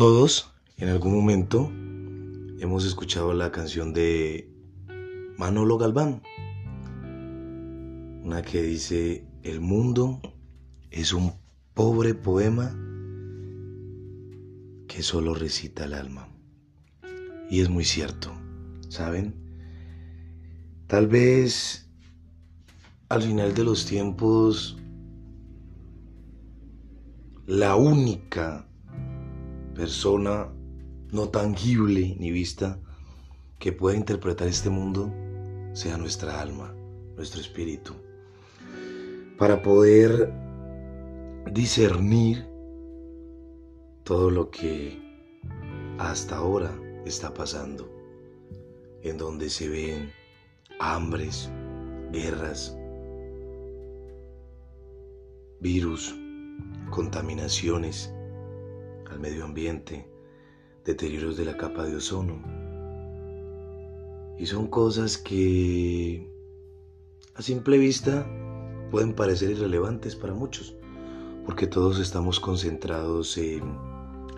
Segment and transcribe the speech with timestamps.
[0.00, 1.70] Todos, en algún momento,
[2.58, 4.50] hemos escuchado la canción de
[5.36, 6.22] Manolo Galván,
[8.24, 10.22] una que dice, el mundo
[10.90, 11.34] es un
[11.74, 12.74] pobre poema
[14.88, 16.30] que solo recita el alma.
[17.50, 18.32] Y es muy cierto,
[18.88, 19.34] ¿saben?
[20.86, 21.90] Tal vez
[23.10, 24.78] al final de los tiempos
[27.44, 28.66] la única
[29.74, 30.52] persona
[31.12, 32.78] no tangible ni vista
[33.58, 35.12] que pueda interpretar este mundo
[35.72, 36.74] sea nuestra alma,
[37.16, 37.94] nuestro espíritu,
[39.38, 40.32] para poder
[41.52, 42.46] discernir
[44.04, 44.98] todo lo que
[45.98, 46.72] hasta ahora
[47.04, 47.90] está pasando,
[49.02, 50.12] en donde se ven
[50.78, 51.50] hambres,
[52.12, 52.76] guerras,
[55.60, 56.14] virus,
[56.90, 58.12] contaminaciones
[59.10, 60.08] al medio ambiente,
[60.84, 62.42] deterioros de la capa de ozono.
[64.38, 66.30] Y son cosas que
[67.34, 68.26] a simple vista
[68.90, 70.74] pueden parecer irrelevantes para muchos,
[71.44, 73.62] porque todos estamos concentrados en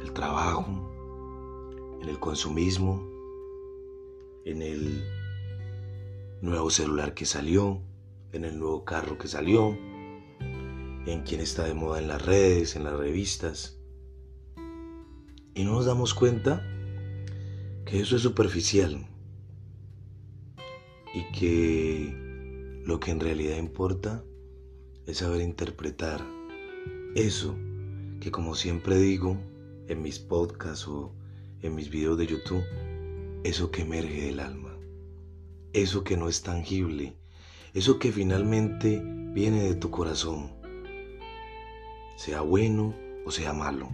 [0.02, 0.66] el trabajo,
[2.02, 3.08] en el consumismo,
[4.44, 5.04] en el
[6.40, 7.80] nuevo celular que salió,
[8.32, 9.76] en el nuevo carro que salió,
[11.06, 13.81] en quien está de moda en las redes, en las revistas.
[15.54, 16.66] Y no nos damos cuenta
[17.84, 19.06] que eso es superficial
[21.14, 24.24] y que lo que en realidad importa
[25.06, 26.24] es saber interpretar
[27.14, 27.54] eso
[28.20, 29.36] que como siempre digo
[29.88, 31.12] en mis podcasts o
[31.60, 32.64] en mis videos de YouTube,
[33.44, 34.76] eso que emerge del alma,
[35.72, 37.16] eso que no es tangible,
[37.74, 39.02] eso que finalmente
[39.34, 40.50] viene de tu corazón
[42.16, 42.94] sea bueno
[43.26, 43.88] o sea malo.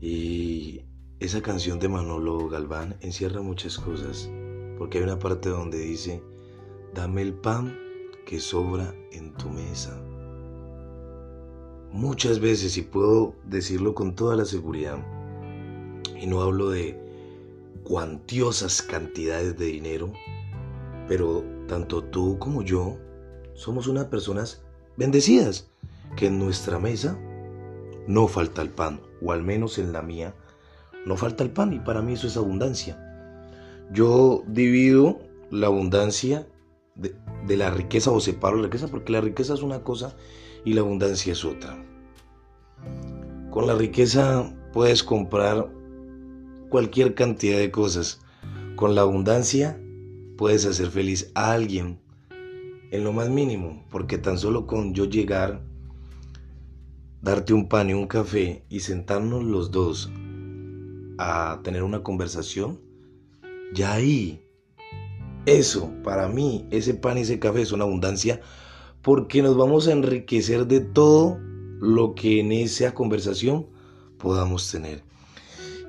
[0.00, 0.82] Y
[1.20, 4.30] esa canción de Manolo Galván encierra muchas cosas,
[4.78, 6.22] porque hay una parte donde dice,
[6.92, 7.76] dame el pan
[8.26, 9.98] que sobra en tu mesa.
[11.92, 14.98] Muchas veces, y puedo decirlo con toda la seguridad,
[16.20, 16.98] y no hablo de
[17.84, 20.12] cuantiosas cantidades de dinero,
[21.06, 22.98] pero tanto tú como yo
[23.54, 24.62] somos unas personas
[24.96, 25.70] bendecidas
[26.16, 27.18] que en nuestra mesa
[28.06, 30.34] no falta el pan, o al menos en la mía,
[31.06, 32.98] no falta el pan y para mí eso es abundancia.
[33.92, 35.20] Yo divido
[35.50, 36.46] la abundancia
[36.94, 40.16] de, la riqueza o separo la riqueza porque la riqueza es una cosa
[40.64, 41.82] y la abundancia es otra.
[43.50, 45.70] Con la riqueza puedes comprar
[46.70, 48.20] cualquier cantidad de cosas.
[48.76, 49.80] Con la abundancia
[50.36, 52.00] puedes hacer feliz a alguien
[52.90, 55.62] en lo más mínimo, porque tan solo con yo llegar
[57.24, 60.12] darte un pan y un café y sentarnos los dos
[61.16, 62.78] a tener una conversación,
[63.72, 64.42] ya ahí,
[65.46, 68.42] eso, para mí, ese pan y ese café es una abundancia
[69.00, 71.38] porque nos vamos a enriquecer de todo
[71.80, 73.66] lo que en esa conversación
[74.18, 75.02] podamos tener.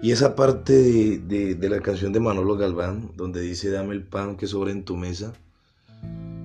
[0.01, 4.38] Y esa parte de, de, la canción de Manolo Galván, donde dice, dame el pan
[4.38, 5.34] que sobra en tu mesa,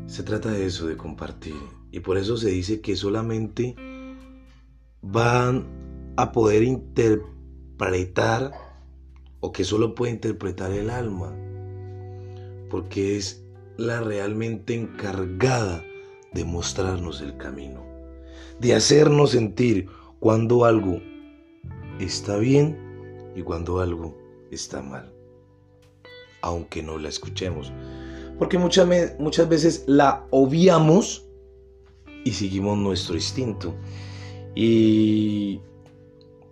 [0.06, 1.55] se trata de eso, de compartir.
[1.93, 3.77] Y por eso se dice que solamente
[5.03, 5.66] van
[6.16, 8.53] a poder interpretar
[9.41, 11.34] o que solo puede interpretar el alma,
[12.69, 13.44] porque es
[13.77, 15.83] la realmente encargada
[16.33, 17.83] de mostrarnos el camino,
[18.61, 19.88] de hacernos sentir
[20.21, 21.00] cuando algo
[21.99, 22.78] está bien
[23.34, 24.17] y cuando algo
[24.50, 25.11] está mal,
[26.43, 27.72] aunque no la escuchemos,
[28.38, 28.87] porque muchas,
[29.19, 31.27] muchas veces la obviamos
[32.25, 33.75] y seguimos nuestro instinto.
[34.55, 35.61] Y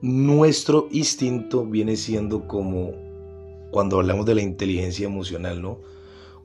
[0.01, 2.93] nuestro instinto viene siendo como
[3.71, 5.79] cuando hablamos de la inteligencia emocional, ¿no?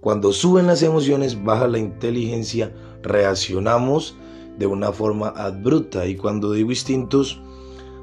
[0.02, 4.18] Cuando suben las emociones, baja la inteligencia, reaccionamos
[4.58, 6.06] de una forma abrupta.
[6.06, 7.40] Y cuando digo instintos,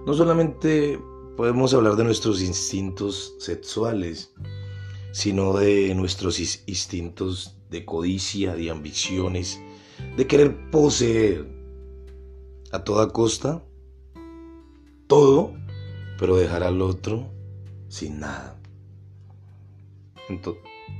[0.07, 0.99] no solamente
[1.37, 4.33] podemos hablar de nuestros instintos sexuales,
[5.13, 9.61] sino de nuestros instintos de codicia, de ambiciones,
[10.17, 11.47] de querer poseer,
[12.73, 13.63] a toda costa
[15.11, 15.53] todo,
[16.19, 17.29] pero dejar al otro
[17.89, 18.57] sin nada.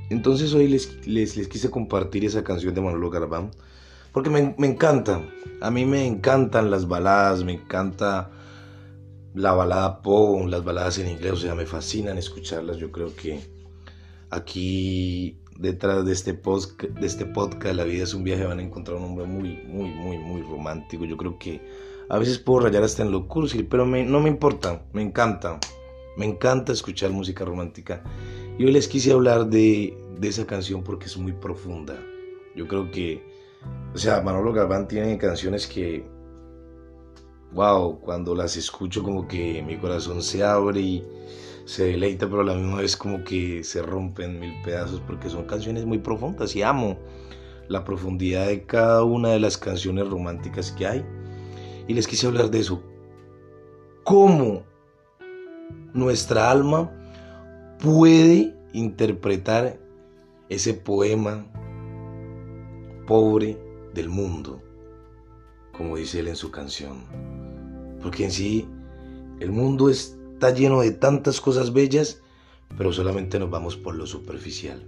[0.09, 3.51] Entonces hoy les, les, quise compartir esa canción de Manolo Garbán,
[4.11, 5.25] porque me, me, encanta,
[5.61, 8.29] a mí me encantan las baladas, me encanta
[9.33, 13.39] la balada pop, las baladas en inglés, o sea, me fascinan escucharlas, yo creo que
[14.29, 18.63] aquí detrás de este, post, de este podcast, La vida es un viaje, van a
[18.63, 21.05] encontrar un hombre muy, muy, muy, muy romántico.
[21.05, 21.61] Yo creo que
[22.09, 25.59] A veces puedo rayar hasta en lo cursi, pero no me importa, me encanta.
[26.17, 28.03] Me encanta escuchar música romántica.
[28.57, 31.95] Y hoy les quise hablar de, de esa canción porque es muy profunda.
[32.55, 33.23] Yo creo que,
[33.93, 36.05] o sea, Manolo Galván tiene canciones que,
[37.53, 41.07] wow, cuando las escucho como que mi corazón se abre y
[41.65, 45.45] se deleita, pero a la misma vez como que se rompen mil pedazos porque son
[45.45, 46.97] canciones muy profundas y amo
[47.67, 51.05] la profundidad de cada una de las canciones románticas que hay.
[51.87, 52.83] Y les quise hablar de eso.
[54.03, 54.63] ¿Cómo
[55.93, 56.91] nuestra alma
[57.79, 59.79] puede interpretar
[60.49, 61.45] ese poema
[63.07, 63.57] pobre
[63.93, 64.61] del mundo,
[65.71, 67.03] como dice él en su canción?
[68.01, 68.67] Porque en sí
[69.39, 69.89] el mundo
[70.41, 72.19] está lleno de tantas cosas bellas,
[72.75, 74.83] pero solamente nos vamos por lo superficial,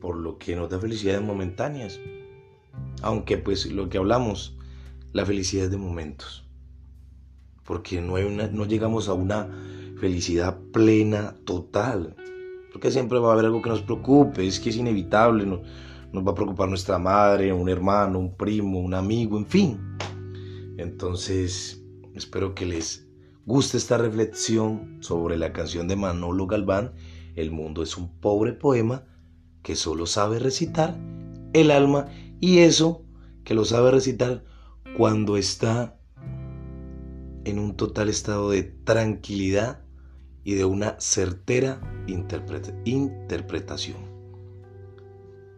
[0.00, 2.00] por lo que nos da felicidades momentáneas.
[3.02, 4.56] Aunque pues lo que hablamos,
[5.12, 6.46] la felicidad de momentos.
[7.64, 9.50] Porque no, hay una, no llegamos a una
[10.00, 12.16] felicidad plena, total.
[12.72, 16.30] Porque siempre va a haber algo que nos preocupe, es que es inevitable, nos va
[16.30, 19.98] a preocupar nuestra madre, un hermano, un primo, un amigo, en fin.
[20.78, 23.07] Entonces, espero que les
[23.48, 26.92] guste esta reflexión sobre la canción de Manolo Galván,
[27.34, 29.04] El mundo es un pobre poema
[29.62, 30.98] que solo sabe recitar
[31.54, 32.08] el alma
[32.40, 33.06] y eso
[33.44, 34.44] que lo sabe recitar
[34.98, 35.98] cuando está
[37.46, 39.80] en un total estado de tranquilidad
[40.44, 43.96] y de una certera interpretación.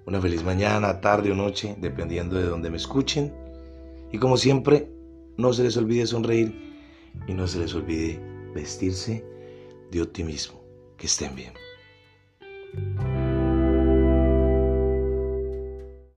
[0.07, 3.35] Una feliz mañana, tarde o noche, dependiendo de donde me escuchen.
[4.13, 4.93] Y como siempre,
[5.37, 6.70] no se les olvide sonreír
[7.27, 8.21] y no se les olvide
[8.55, 9.25] vestirse
[9.91, 10.61] de optimismo.
[10.97, 11.55] Que estén bien.